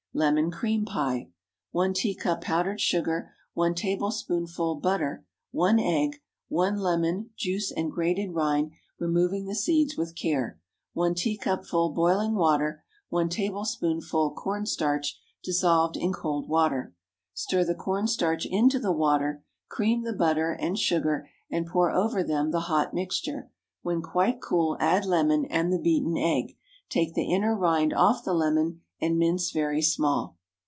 [0.13, 1.27] LEMON CREAM PIE.
[1.29, 1.29] ✠
[1.71, 3.31] 1 teacup powdered sugar.
[3.53, 5.25] 1 tablespoonful butter.
[5.51, 6.17] 1 egg.
[6.49, 10.59] 1 lemon—juice and grated rind, removing the seeds with care.
[10.91, 12.83] 1 teacupful boiling water.
[13.07, 16.93] 1 tablespoonful corn starch, dissolved in cold water.
[17.33, 22.21] Stir the corn starch into the water, cream the butter and sugar, and pour over
[22.21, 23.49] them the hot mixture.
[23.81, 26.57] When quite cool, add lemon and the beaten egg.
[26.89, 30.35] Take the inner rind off the lemon and mince very small.